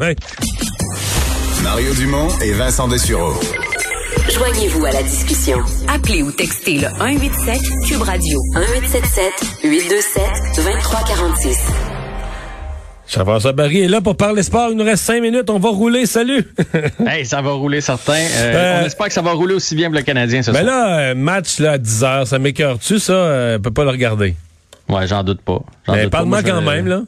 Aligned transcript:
Oui. 0.00 0.14
Mario 1.62 1.92
Dumont 1.94 2.28
et 2.40 2.52
Vincent 2.52 2.86
Dessureau. 2.86 3.32
Joignez-vous 4.32 4.84
à 4.86 4.92
la 4.92 5.02
discussion. 5.02 5.58
Appelez 5.92 6.22
ou 6.22 6.30
textez 6.30 6.74
le 6.78 6.86
187 6.98 7.58
Cube 7.88 8.02
Radio 8.02 8.38
1877 8.54 9.32
827 9.64 10.22
2346. 10.56 11.58
Jean-François 13.08 13.52
Barry 13.52 13.80
est 13.80 13.88
là 13.88 14.00
pour 14.00 14.16
parler 14.16 14.42
sport. 14.44 14.68
Il 14.70 14.76
nous 14.76 14.84
reste 14.84 15.02
cinq 15.04 15.20
minutes. 15.22 15.50
On 15.50 15.58
va 15.58 15.70
rouler. 15.70 16.06
Salut. 16.06 16.46
hey, 17.06 17.24
ça 17.26 17.40
va 17.42 17.50
rouler 17.52 17.80
certain. 17.80 18.12
Euh, 18.12 18.52
Euh, 18.54 18.80
on 18.82 18.86
espère 18.86 19.06
que 19.08 19.12
ça 19.14 19.22
va 19.22 19.32
rouler 19.32 19.54
aussi 19.54 19.74
bien 19.74 19.88
pour 19.88 19.96
le 19.96 20.02
Canadien 20.04 20.42
ce 20.42 20.50
Ben 20.52 20.62
soir. 20.62 20.66
là, 20.76 20.98
euh, 21.00 21.14
match 21.16 21.58
là, 21.58 21.72
à 21.72 21.78
10 21.78 22.04
heures, 22.04 22.26
ça 22.26 22.38
m'écœure-tu, 22.38 22.98
ça? 23.00 23.56
On 23.56 23.60
peut 23.60 23.72
pas 23.72 23.84
le 23.84 23.90
regarder. 23.90 24.36
Ouais, 24.88 25.06
j'en 25.06 25.24
doute 25.24 25.40
pas. 25.40 25.60
Mais 25.88 26.04
pas. 26.04 26.10
parle-moi 26.18 26.42
Moi, 26.42 26.50
quand 26.52 26.60
même, 26.60 26.86
là. 26.86 27.00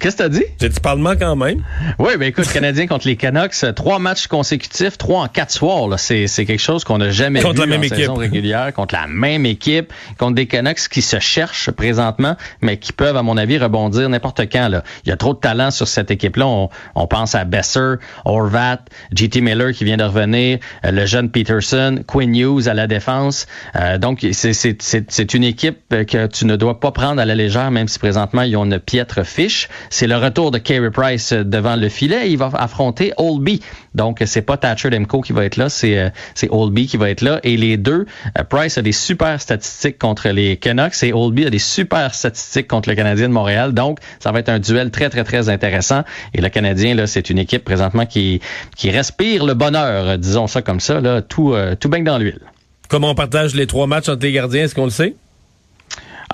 Qu'est-ce 0.00 0.16
que 0.16 0.22
t'as 0.22 0.28
dit? 0.28 0.44
J'ai 0.60 0.68
dit 0.68 0.80
parle-moi 0.80 1.16
quand 1.16 1.34
même. 1.34 1.64
Oui, 1.98 2.12
ben 2.18 2.28
écoute, 2.28 2.46
Canadien 2.52 2.86
contre 2.86 3.06
les 3.06 3.16
Canucks, 3.16 3.54
euh, 3.64 3.72
trois 3.72 3.98
matchs 3.98 4.26
consécutifs, 4.26 4.98
trois 4.98 5.22
en 5.22 5.28
quatre 5.28 5.50
soirs. 5.50 5.98
C'est, 5.98 6.26
c'est 6.26 6.44
quelque 6.44 6.60
chose 6.60 6.84
qu'on 6.84 6.98
n'a 6.98 7.10
jamais 7.10 7.40
Contre 7.40 7.54
vu 7.54 7.60
la 7.60 7.66
même 7.66 7.80
en 7.80 7.84
équipe. 7.84 7.96
saison 7.96 8.14
régulière, 8.14 8.72
contre 8.74 8.94
la 8.94 9.06
même 9.06 9.46
équipe, 9.46 9.92
contre 10.18 10.34
des 10.34 10.46
Canucks 10.46 10.88
qui 10.90 11.00
se 11.00 11.18
cherchent 11.18 11.70
présentement, 11.70 12.36
mais 12.60 12.76
qui 12.76 12.92
peuvent, 12.92 13.16
à 13.16 13.22
mon 13.22 13.38
avis, 13.38 13.56
rebondir 13.56 14.08
n'importe 14.10 14.40
quand. 14.52 14.68
Là. 14.68 14.84
Il 15.06 15.08
y 15.08 15.12
a 15.12 15.16
trop 15.16 15.32
de 15.32 15.38
talent 15.38 15.70
sur 15.70 15.88
cette 15.88 16.10
équipe-là. 16.10 16.46
On, 16.46 16.68
on 16.94 17.06
pense 17.06 17.34
à 17.34 17.44
Besser, 17.44 17.94
Horvat, 18.26 18.80
JT 19.14 19.40
Miller 19.40 19.72
qui 19.72 19.84
vient 19.84 19.96
de 19.96 20.04
revenir, 20.04 20.58
euh, 20.84 20.90
le 20.90 21.06
jeune 21.06 21.30
Peterson, 21.30 22.00
Quinn 22.06 22.34
Hughes 22.36 22.68
à 22.68 22.74
la 22.74 22.86
défense. 22.86 23.46
Euh, 23.74 23.96
donc, 23.96 24.26
c'est, 24.32 24.52
c'est, 24.52 24.76
c'est, 24.82 25.10
c'est 25.10 25.32
une 25.32 25.44
équipe 25.44 25.78
que 25.88 26.26
tu 26.26 26.44
ne 26.44 26.56
dois 26.56 26.78
pas 26.78 26.90
prendre 26.92 27.20
à 27.20 27.24
la 27.24 27.34
légère, 27.34 27.70
même 27.70 27.88
si 27.88 27.98
présentement, 27.98 28.42
ils 28.42 28.56
ont 28.56 28.66
une 28.66 28.78
piètre 28.78 29.24
fiche. 29.24 29.68
C'est 29.90 30.06
le 30.06 30.16
retour 30.16 30.50
de 30.50 30.58
Carey 30.58 30.90
Price 30.90 31.32
euh, 31.32 31.44
devant 31.44 31.76
le 31.76 31.88
filet. 31.88 32.30
Il 32.30 32.38
va 32.38 32.50
affronter 32.54 33.12
Oldby. 33.16 33.60
Donc, 33.94 34.22
c'est 34.26 34.42
pas 34.42 34.56
Thatcher 34.56 34.90
Demko 34.90 35.20
qui 35.20 35.32
va 35.32 35.44
être 35.44 35.56
là, 35.56 35.68
c'est, 35.68 35.98
euh, 35.98 36.10
Oldby 36.50 36.86
qui 36.86 36.96
va 36.96 37.10
être 37.10 37.22
là. 37.22 37.40
Et 37.42 37.56
les 37.56 37.76
deux, 37.76 38.06
euh, 38.38 38.44
Price 38.44 38.78
a 38.78 38.82
des 38.82 38.92
super 38.92 39.40
statistiques 39.40 39.98
contre 39.98 40.28
les 40.28 40.56
Canucks 40.56 41.02
et 41.02 41.12
Oldby 41.12 41.46
a 41.46 41.50
des 41.50 41.58
super 41.58 42.14
statistiques 42.14 42.68
contre 42.68 42.88
le 42.88 42.94
Canadien 42.94 43.28
de 43.28 43.32
Montréal. 43.32 43.72
Donc, 43.72 43.98
ça 44.20 44.32
va 44.32 44.38
être 44.40 44.48
un 44.48 44.58
duel 44.58 44.90
très, 44.90 45.10
très, 45.10 45.24
très 45.24 45.48
intéressant. 45.48 46.04
Et 46.34 46.40
le 46.40 46.48
Canadien, 46.48 46.94
là, 46.94 47.06
c'est 47.06 47.30
une 47.30 47.38
équipe 47.38 47.64
présentement 47.64 48.06
qui, 48.06 48.40
qui 48.76 48.90
respire 48.90 49.44
le 49.44 49.54
bonheur, 49.54 50.18
disons 50.18 50.46
ça 50.46 50.62
comme 50.62 50.80
ça, 50.80 51.00
là, 51.00 51.22
tout, 51.22 51.54
euh, 51.54 51.74
tout 51.74 51.88
baigne 51.88 52.04
dans 52.04 52.18
l'huile. 52.18 52.40
Comment 52.88 53.10
on 53.10 53.14
partage 53.14 53.54
les 53.54 53.66
trois 53.66 53.86
matchs 53.86 54.08
entre 54.08 54.22
les 54.22 54.32
gardiens, 54.32 54.64
est-ce 54.64 54.74
qu'on 54.74 54.84
le 54.84 54.90
sait? 54.90 55.14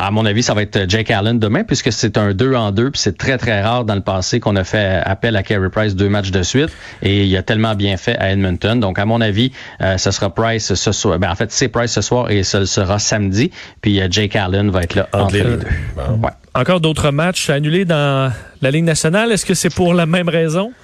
À 0.06 0.10
mon 0.10 0.26
avis, 0.26 0.42
ça 0.42 0.52
va 0.52 0.60
être 0.60 0.84
Jake 0.86 1.10
Allen 1.10 1.38
demain, 1.38 1.64
puisque 1.64 1.90
c'est 1.90 2.18
un 2.18 2.34
2 2.34 2.54
en 2.54 2.72
2, 2.72 2.90
puis 2.90 3.00
c'est 3.00 3.16
très, 3.16 3.38
très 3.38 3.62
rare 3.62 3.86
dans 3.86 3.94
le 3.94 4.02
passé 4.02 4.38
qu'on 4.38 4.54
a 4.54 4.62
fait 4.62 5.00
appel 5.02 5.34
à 5.34 5.42
Carey 5.42 5.70
Price 5.70 5.96
deux 5.96 6.10
matchs 6.10 6.30
de 6.30 6.42
suite, 6.42 6.68
et 7.00 7.24
il 7.24 7.34
a 7.38 7.42
tellement 7.42 7.74
bien 7.74 7.96
fait 7.96 8.14
à 8.18 8.30
Edmonton. 8.30 8.78
Donc, 8.78 8.98
à 8.98 9.06
mon 9.06 9.22
avis, 9.22 9.50
euh, 9.80 9.96
ce 9.96 10.10
sera 10.10 10.28
Price 10.28 10.74
ce 10.74 10.92
soir. 10.92 11.18
Ben, 11.18 11.30
en 11.30 11.34
fait, 11.34 11.50
c'est 11.52 11.68
Price 11.68 11.90
ce 11.90 12.02
soir 12.02 12.30
et 12.30 12.42
ce 12.42 12.66
sera 12.66 12.98
samedi, 12.98 13.50
puis 13.80 13.98
euh, 13.98 14.08
Jake 14.10 14.36
Allen 14.36 14.68
va 14.70 14.82
être 14.82 14.94
là 14.94 15.08
entre, 15.14 15.32
les, 15.32 15.42
deux. 15.42 15.60
Ouais. 15.96 16.30
Encore 16.54 16.82
d'autres 16.82 17.10
matchs 17.10 17.48
annulés 17.48 17.86
dans 17.86 18.30
la 18.60 18.70
Ligue 18.70 18.84
nationale. 18.84 19.32
Est-ce 19.32 19.46
que 19.46 19.54
c'est 19.54 19.74
pour 19.74 19.94
la 19.94 20.04
même 20.04 20.28
raison? 20.28 20.74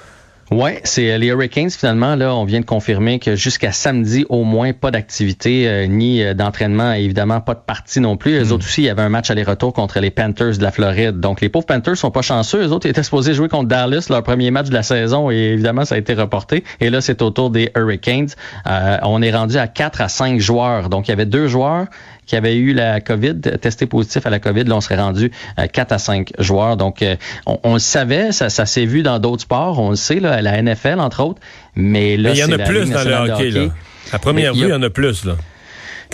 Ouais, 0.50 0.80
c'est 0.82 1.12
euh, 1.12 1.18
les 1.18 1.28
Hurricanes 1.28 1.70
finalement. 1.70 2.16
Là, 2.16 2.34
on 2.34 2.44
vient 2.44 2.58
de 2.58 2.64
confirmer 2.64 3.20
que 3.20 3.36
jusqu'à 3.36 3.70
samedi 3.70 4.26
au 4.28 4.42
moins 4.42 4.72
pas 4.72 4.90
d'activité 4.90 5.68
euh, 5.68 5.86
ni 5.86 6.24
euh, 6.24 6.34
d'entraînement, 6.34 6.92
et 6.92 7.04
évidemment 7.04 7.40
pas 7.40 7.54
de 7.54 7.60
partie 7.60 8.00
non 8.00 8.16
plus. 8.16 8.32
Les 8.32 8.50
autres 8.50 8.64
aussi, 8.64 8.82
il 8.82 8.86
y 8.86 8.88
avait 8.88 9.02
un 9.02 9.08
match 9.08 9.30
aller-retour 9.30 9.72
contre 9.72 10.00
les 10.00 10.10
Panthers 10.10 10.58
de 10.58 10.62
la 10.64 10.72
Floride. 10.72 11.20
Donc 11.20 11.40
les 11.40 11.48
pauvres 11.48 11.66
Panthers 11.66 11.96
sont 11.96 12.10
pas 12.10 12.22
chanceux. 12.22 12.62
Les 12.62 12.72
autres 12.72 12.88
étaient 12.88 13.04
supposés 13.04 13.32
jouer 13.32 13.48
contre 13.48 13.68
Dallas 13.68 14.08
leur 14.10 14.24
premier 14.24 14.50
match 14.50 14.70
de 14.70 14.74
la 14.74 14.82
saison 14.82 15.30
et 15.30 15.36
évidemment 15.36 15.84
ça 15.84 15.94
a 15.94 15.98
été 15.98 16.14
reporté. 16.14 16.64
Et 16.80 16.90
là 16.90 17.00
c'est 17.00 17.22
au 17.22 17.30
tour 17.30 17.50
des 17.50 17.70
Hurricanes. 17.76 18.30
Euh, 18.66 18.98
on 19.04 19.22
est 19.22 19.30
rendu 19.30 19.56
à 19.56 19.68
4 19.68 20.00
à 20.00 20.08
5 20.08 20.40
joueurs. 20.40 20.88
Donc 20.88 21.06
il 21.06 21.10
y 21.10 21.14
avait 21.14 21.26
deux 21.26 21.46
joueurs 21.46 21.86
qui 22.30 22.36
avaient 22.36 22.54
eu 22.54 22.72
la 22.74 23.00
COVID, 23.00 23.40
testé 23.60 23.86
positif 23.86 24.24
à 24.24 24.30
la 24.30 24.38
COVID. 24.38 24.62
Là, 24.62 24.76
on 24.76 24.80
serait 24.80 25.00
rendu 25.00 25.32
à 25.56 25.66
4 25.66 25.90
à 25.90 25.98
5 25.98 26.30
joueurs. 26.38 26.76
Donc, 26.76 27.02
euh, 27.02 27.16
on, 27.44 27.58
on 27.64 27.72
le 27.72 27.80
savait, 27.80 28.30
ça, 28.30 28.50
ça 28.50 28.66
s'est 28.66 28.86
vu 28.86 29.02
dans 29.02 29.18
d'autres 29.18 29.42
sports, 29.42 29.80
on 29.80 29.90
le 29.90 29.96
sait, 29.96 30.20
là, 30.20 30.34
à 30.34 30.40
la 30.40 30.62
NFL, 30.62 31.00
entre 31.00 31.24
autres. 31.24 31.40
Mais 31.74 32.16
là, 32.16 32.30
Mais 32.30 32.38
il 32.38 32.40
y 32.40 32.44
en 32.44 32.52
a 32.52 32.58
plus 32.58 32.88
dans 32.88 33.02
le 33.02 33.26
de 33.26 33.32
hockey, 33.32 33.50
là. 33.50 33.62
À 34.12 34.20
première 34.20 34.54
vue, 34.54 34.60
il 34.60 34.68
y 34.68 34.72
en 34.72 34.82
a 34.82 34.90
plus, 34.90 35.24
là. 35.24 35.34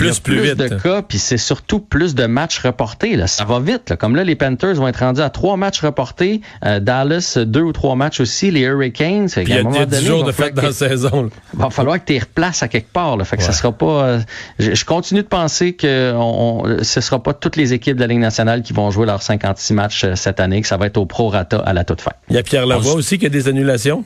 Il 0.01 0.07
y 0.07 0.09
a 0.09 0.13
Plus, 0.13 0.21
plus 0.21 0.41
vite. 0.41 0.57
de 0.57 0.69
cas, 0.69 1.03
puis 1.03 1.19
c'est 1.19 1.37
surtout 1.39 1.81
plus 1.81 2.15
de 2.15 2.27
matchs 2.27 2.59
reportés. 2.59 3.17
Là. 3.17 3.27
Ça 3.27 3.45
va 3.45 3.61
vite. 3.61 3.91
Là. 3.91 3.97
Comme 3.97 4.17
là, 4.17 4.25
les 4.25 4.35
Panthers 4.37 4.75
vont 4.75 4.89
être 4.89 5.01
rendus 5.01 5.21
à 5.21 5.31
trois 5.31 5.57
matchs 5.57 5.81
reportés. 5.81 6.41
Euh, 6.65 6.81
Dallas, 6.81 7.39
deux 7.45 7.61
ou 7.63 7.73
trois 7.73 7.97
matchs 7.97 8.21
aussi. 8.21 8.51
Les 8.51 8.61
Hurricanes. 8.63 9.29
Il 9.37 9.49
y 9.49 9.53
a 9.55 9.63
moment 9.63 9.85
10 9.85 9.87
donné, 9.87 10.07
jours 10.07 10.21
il 10.21 10.27
de 10.27 10.33
fête 10.33 10.55
dans 10.55 10.63
la 10.63 10.73
saison. 10.73 11.23
là. 11.25 11.29
va 11.55 11.71
falloir 11.71 11.99
que 12.01 12.05
tu 12.07 12.13
les 12.13 12.19
replaces 12.21 12.63
à 12.63 12.69
quelque 12.69 12.93
part. 12.93 13.17
Là. 13.17 13.25
Fait 13.25 13.37
que 13.37 13.43
ça 13.43 13.53
sera 13.53 13.73
pas. 13.73 14.05
euh, 14.05 14.21
je, 14.59 14.75
je 14.75 14.85
continue 14.85 15.23
de 15.23 15.29
penser 15.29 15.73
que 15.75 16.13
on, 16.15 16.65
on- 16.65 16.83
ce 16.83 17.01
sera 17.01 17.23
pas 17.23 17.35
toutes 17.35 17.57
les 17.57 17.73
équipes 17.73 17.97
de 17.97 18.01
la 18.01 18.07
Ligue 18.07 18.19
nationale 18.21 18.63
qui 18.63 18.73
vont 18.73 18.91
jouer 18.91 19.07
leurs 19.07 19.23
56 19.23 19.73
matchs 19.75 20.05
euh, 20.05 20.15
cette 20.15 20.41
année, 20.41 20.61
que 20.63 20.69
ça 20.69 20.77
va 20.77 20.87
être 20.87 20.97
au 20.99 21.07
prorata 21.07 21.59
à 21.59 21.73
la 21.73 21.85
toute 21.85 22.01
fin. 22.01 22.13
Il 22.29 22.37
y 22.37 22.39
a 22.39 22.43
Pierre 22.43 22.67
Lavoie 22.67 22.93
On- 22.93 22.97
aussi 22.97 23.19
qui 23.19 23.27
a 23.27 23.29
des 23.29 23.49
annulations? 23.49 24.05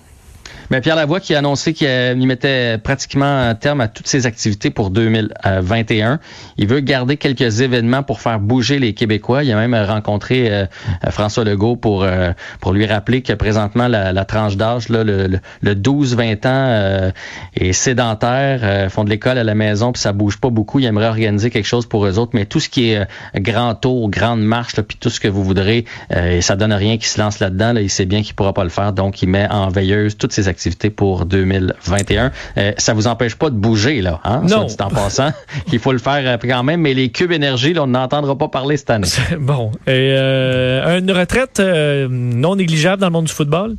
Mais 0.71 0.81
Pierre 0.81 0.97
Lavoie 0.97 1.21
qui 1.21 1.35
a 1.35 1.39
annoncé 1.39 1.73
qu'il 1.73 1.89
euh, 1.89 2.15
mettait 2.15 2.79
pratiquement 2.79 3.25
un 3.25 3.55
terme 3.55 3.81
à 3.81 3.89
toutes 3.89 4.07
ses 4.07 4.27
activités 4.27 4.71
pour 4.71 4.91
2021. 4.91 6.21
Il 6.59 6.69
veut 6.69 6.81
garder 6.81 7.17
quelques 7.17 7.61
événements 7.61 8.03
pour 8.03 8.21
faire 8.21 8.39
bouger 8.39 8.79
les 8.79 8.95
Québécois. 8.95 9.43
Il 9.45 9.53
a 9.53 9.57
même 9.57 9.75
rencontré 9.75 10.53
euh, 10.53 10.67
François 11.11 11.45
Legault 11.45 11.77
pour 11.77 12.05
euh, 12.05 12.33
pour 12.61 12.73
lui 12.73 12.87
rappeler 12.87 13.23
que 13.23 13.33
présentement 13.33 13.89
la, 13.89 14.13
la 14.13 14.25
tranche 14.25 14.57
d'âge, 14.57 14.89
le, 14.89 15.03
le, 15.03 15.41
le 15.61 15.75
12-20 15.75 16.35
ans 16.37 16.39
euh, 16.47 17.11
est 17.57 17.73
sédentaire, 17.73 18.91
font 18.91 19.05
de 19.05 19.11
l'école 19.11 19.39
à 19.39 19.45
la 19.45 19.55
maison 19.55 19.93
puis 19.93 20.01
ça 20.01 20.13
bouge 20.13 20.39
pas 20.39 20.51
beaucoup. 20.51 20.79
Il 20.79 20.85
aimerait 20.85 21.09
organiser 21.09 21.51
quelque 21.51 21.67
chose 21.67 21.87
pour 21.87 22.07
eux 22.07 22.19
autres, 22.19 22.33
mais 22.35 22.45
tout 22.45 22.61
ce 22.61 22.69
qui 22.69 22.91
est 22.91 23.07
grand 23.37 23.75
tour, 23.75 24.11
grande 24.11 24.43
marche, 24.43 24.77
là, 24.77 24.83
puis 24.83 24.97
tout 25.01 25.11
ce 25.11 25.21
que 25.21 25.29
vous 25.29 25.43
voudrez, 25.43 25.85
et 26.15 26.41
ça 26.41 26.57
donne 26.57 26.73
rien 26.73 26.97
qu'il 26.97 27.07
se 27.07 27.21
lance 27.21 27.41
là-dedans. 27.41 27.73
Là, 27.73 27.81
il 27.81 27.91
sait 27.91 28.07
bien 28.07 28.23
qu'il 28.23 28.35
pourra 28.35 28.53
pas 28.53 28.65
le 28.65 28.71
faire, 28.71 28.93
donc 28.93 29.23
il 29.23 29.29
met 29.29 29.49
en 29.51 29.69
veilleuse 29.69 30.17
toutes 30.17 30.33
ses 30.33 30.40
activités 30.49 30.91
pour 30.91 31.27
2021. 31.27 32.33
Euh, 32.57 32.73
ça 32.79 32.95
vous 32.95 33.07
empêche 33.07 33.35
pas 33.35 33.51
de 33.51 33.57
bouger 33.57 34.01
là, 34.03 34.21
hein? 34.25 34.43
Non. 34.43 34.69
soit 34.69 34.77
dit 34.77 34.83
en 34.83 34.89
passant, 34.89 35.31
il 35.73 35.79
faut 35.79 35.93
le 35.93 35.99
faire 35.99 36.23
euh, 36.25 36.37
quand 36.41 36.63
même. 36.63 36.81
Mais 36.81 36.95
les 36.95 37.11
cubes 37.11 37.33
énergie, 37.33 37.73
là, 37.73 37.85
on 37.85 37.89
n'entendra 37.89 38.37
pas 38.37 38.49
parler 38.49 38.77
cette 38.77 38.91
année. 38.91 39.09
Bon. 39.39 39.73
Et 39.87 40.15
euh, 40.17 40.99
une 40.99 41.11
retraite 41.13 41.61
euh, 41.61 42.09
non 42.11 42.57
négligeable 42.57 43.01
dans 43.01 43.09
le 43.09 43.13
monde 43.13 43.25
du 43.27 43.33
football? 43.33 43.77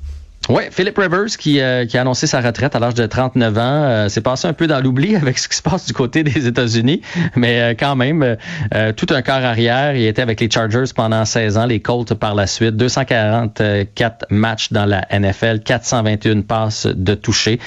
Oui, 0.49 0.63
Philip 0.71 0.97
Rivers 0.97 1.37
qui, 1.37 1.61
euh, 1.61 1.85
qui 1.85 1.97
a 1.97 2.01
annoncé 2.01 2.25
sa 2.25 2.41
retraite 2.41 2.75
à 2.75 2.79
l'âge 2.79 2.95
de 2.95 3.05
39 3.05 3.57
ans. 3.57 3.61
Euh, 3.61 4.09
c'est 4.09 4.21
passé 4.21 4.47
un 4.47 4.53
peu 4.53 4.65
dans 4.65 4.79
l'oubli 4.79 5.15
avec 5.21 5.37
ce 5.37 5.47
qui 5.47 5.55
se 5.55 5.61
passe 5.61 5.85
du 5.85 5.93
côté 5.93 6.23
des 6.23 6.47
États-Unis, 6.47 7.01
mais 7.35 7.61
euh, 7.61 7.73
quand 7.77 7.95
même, 7.95 8.23
euh, 8.23 8.35
euh, 8.73 8.91
tout 8.91 9.05
un 9.11 9.21
corps 9.21 9.35
arrière. 9.35 9.95
Il 9.95 10.05
était 10.05 10.21
avec 10.21 10.39
les 10.39 10.49
Chargers 10.49 10.91
pendant 10.95 11.25
16 11.25 11.57
ans, 11.57 11.65
les 11.67 11.79
Colts 11.79 12.15
par 12.15 12.33
la 12.33 12.47
suite. 12.47 12.75
244 12.75 14.25
matchs 14.31 14.71
dans 14.71 14.85
la 14.85 15.05
NFL, 15.11 15.59
421 15.59 16.41
passes 16.41 16.87
de 16.87 17.13
toucher. 17.13 17.59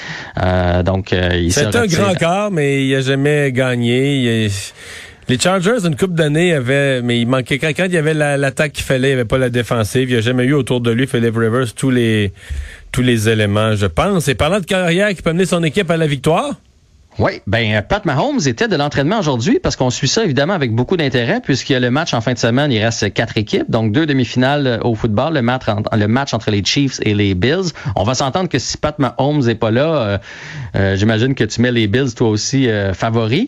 Euh, 0.43 0.83
donc, 0.83 1.13
euh, 1.13 1.29
il 1.33 1.53
C'est 1.53 1.75
un 1.75 1.87
grand 1.87 2.13
corps, 2.15 2.51
mais 2.51 2.85
il 2.85 2.93
a 2.93 3.01
jamais 3.01 3.53
gagné. 3.53 4.45
Il 4.45 4.51
Les 5.27 5.39
Chargers, 5.39 5.85
une 5.85 5.95
coupe 5.95 6.13
d'années, 6.13 6.53
avaient, 6.53 7.01
mais 7.01 7.19
il 7.19 7.25
manquait 7.27 7.57
quand 7.57 7.71
il 7.85 7.91
y 7.93 7.97
avait 7.97 8.13
la- 8.13 8.37
l'attaque 8.37 8.73
qu'il 8.73 8.83
fallait, 8.83 9.07
il 9.09 9.11
n'y 9.15 9.19
avait 9.21 9.25
pas 9.25 9.39
la 9.39 9.49
défensive. 9.49 10.03
Il 10.09 10.11
n'y 10.13 10.17
a 10.17 10.21
jamais 10.21 10.43
eu 10.45 10.53
autour 10.53 10.81
de 10.81 10.91
lui, 10.91 11.07
Philip 11.07 11.35
Rivers, 11.35 11.73
tous 11.73 11.89
les 11.89 12.31
tous 12.91 13.01
les 13.01 13.27
éléments, 13.27 13.75
je 13.75 13.87
pense. 13.87 14.27
Et 14.29 14.35
parlant 14.35 14.59
de 14.59 14.65
carrière 14.65 15.09
qui 15.15 15.21
peut 15.21 15.33
mener 15.33 15.45
son 15.45 15.63
équipe 15.63 15.89
à 15.91 15.97
la 15.97 16.07
victoire, 16.07 16.53
Oui, 17.17 17.41
ben 17.47 17.75
euh, 17.75 17.81
Pat 17.81 18.03
Mahomes 18.05 18.41
était 18.45 18.67
de 18.67 18.75
l'entraînement 18.75 19.19
aujourd'hui 19.19 19.59
parce 19.61 19.75
qu'on 19.75 19.89
suit 19.89 20.07
ça 20.07 20.23
évidemment 20.23 20.53
avec 20.53 20.73
beaucoup 20.73 20.97
d'intérêt 20.97 21.39
puisqu'il 21.41 21.73
y 21.73 21.75
a 21.75 21.79
le 21.79 21.89
match 21.89 22.13
en 22.13 22.19
fin 22.19 22.33
de 22.33 22.37
semaine, 22.37 22.71
il 22.71 22.83
reste 22.83 23.13
quatre 23.13 23.37
équipes, 23.37 23.69
donc 23.69 23.91
deux 23.93 24.05
demi-finales 24.05 24.67
euh, 24.67 24.79
au 24.81 24.95
football, 24.95 25.33
le 25.33 25.41
match, 25.41 25.67
entre, 25.67 25.95
le 25.95 26.07
match 26.07 26.33
entre 26.33 26.51
les 26.51 26.63
Chiefs 26.63 26.99
et 27.03 27.13
les 27.13 27.33
Bills. 27.33 27.71
On 27.95 28.03
va 28.03 28.15
s'entendre 28.15 28.49
que 28.49 28.59
si 28.59 28.77
Pat 28.77 28.97
Mahomes 28.99 29.47
est 29.47 29.55
pas 29.55 29.71
là, 29.71 29.95
euh, 29.95 30.17
euh, 30.75 30.95
j'imagine 30.95 31.35
que 31.35 31.43
tu 31.43 31.61
mets 31.61 31.71
les 31.71 31.87
Bills 31.87 32.13
toi 32.15 32.29
aussi 32.29 32.67
euh, 32.69 32.93
favoris. 32.93 33.47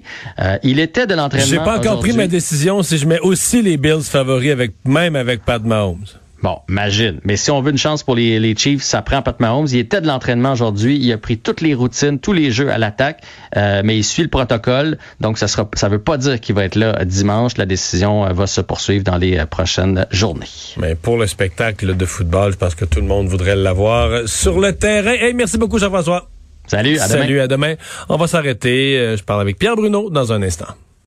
Il 0.64 0.80
était 0.80 1.08
de 1.08 1.16
l'entraînement. 1.16 1.48
j'ai 1.48 1.58
pas 1.58 1.78
encore 1.78 2.00
pris 2.00 2.14
ma 2.14 2.28
décision 2.28 2.84
si 2.84 2.98
je 2.98 3.06
mets 3.06 3.19
aussi 3.19 3.62
les 3.62 3.78
Bills 3.78 4.04
favoris 4.04 4.52
avec 4.52 4.74
même 4.86 5.16
avec 5.16 5.44
Pat 5.44 5.62
Mahomes. 5.64 6.06
Bon, 6.44 6.60
imagine. 6.69 7.19
Mais 7.24 7.36
si 7.36 7.50
on 7.50 7.62
veut 7.62 7.72
une 7.72 7.78
chance 7.78 8.04
pour 8.04 8.16
les, 8.16 8.39
les 8.39 8.56
Chiefs, 8.56 8.84
ça 8.84 9.01
prend 9.01 9.22
Pat 9.22 9.39
Mahomes. 9.39 9.68
Il 9.72 9.80
était 9.80 10.01
de 10.01 10.07
l'entraînement 10.07 10.51
aujourd'hui. 10.51 10.98
Il 10.98 11.12
a 11.12 11.18
pris 11.18 11.38
toutes 11.38 11.62
les 11.62 11.74
routines, 11.74 12.19
tous 12.19 12.34
les 12.34 12.51
jeux 12.51 12.72
à 12.72 12.78
l'attaque, 12.78 13.24
euh, 13.56 13.81
mais 13.84 13.98
il 13.98 14.04
suit 14.04 14.22
le 14.22 14.30
protocole. 14.30 14.98
Donc, 15.19 15.39
ça 15.39 15.48
sera, 15.48 15.68
ça 15.74 15.89
veut 15.89 16.01
pas 16.01 16.18
dire 16.18 16.39
qu'il 16.39 16.54
va 16.54 16.63
être 16.66 16.75
là 16.75 17.04
dimanche. 17.06 17.57
La 17.57 17.66
décision 17.66 18.25
euh, 18.25 18.34
va 18.34 18.45
se 18.45 18.62
poursuivre 18.62 19.04
dans 19.04 19.18
les 19.18 19.38
euh, 19.38 19.45
prochaines 19.45 20.06
journées. 20.12 20.45
Mais 20.78 20.94
pour 20.94 21.18
le 21.18 21.25
spectacle 21.25 21.98
de 21.98 22.06
football, 22.06 22.51
je 22.51 22.57
pense 22.57 22.75
que 22.75 22.86
tout 22.86 23.01
le 23.01 23.07
monde 23.07 23.28
voudrait 23.28 23.56
l'avoir 23.56 24.28
sur 24.28 24.60
le 24.60 24.74
terrain. 24.74 25.13
Hey, 25.13 25.33
merci 25.33 25.57
beaucoup 25.57 25.80
Jean-François. 25.80 26.30
Salut, 26.68 27.00
à 27.00 27.07
demain. 27.07 27.22
Salut, 27.22 27.40
à 27.40 27.48
demain. 27.48 27.75
On 28.10 28.18
va 28.18 28.28
s'arrêter. 28.28 29.16
Je 29.18 29.24
parle 29.24 29.42
avec 29.42 29.57
Pierre 29.57 29.75
Bruno 29.75 30.10
dans 30.10 30.33
un 30.33 30.44
instant. 30.44 30.68